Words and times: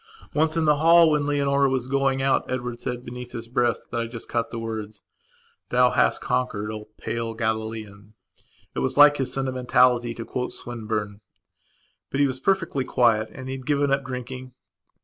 Once, 0.33 0.57
in 0.57 0.65
the 0.65 0.77
hall, 0.77 1.11
when 1.11 1.27
Leonora 1.27 1.69
was 1.69 1.85
going 1.85 2.23
out, 2.23 2.43
Edward 2.49 2.79
said, 2.79 3.05
beneath 3.05 3.33
his 3.33 3.47
breathbut 3.47 4.01
I 4.01 4.07
just 4.07 4.27
caught 4.27 4.49
the 4.49 4.57
words: 4.57 5.03
"Thou 5.69 5.91
hast 5.91 6.19
conquered, 6.21 6.71
O 6.71 6.85
pale 6.97 7.35
Galilean." 7.35 8.15
It 8.73 8.79
was 8.79 8.97
like 8.97 9.17
his 9.17 9.31
sentimentality 9.31 10.15
to 10.15 10.25
quote 10.25 10.53
Swinburne. 10.53 11.21
But 12.09 12.19
he 12.19 12.25
was 12.25 12.39
perfectly 12.39 12.83
quiet 12.83 13.29
and 13.31 13.47
he 13.47 13.55
had 13.57 13.67
given 13.67 13.91
up 13.91 14.03
drinking. 14.03 14.53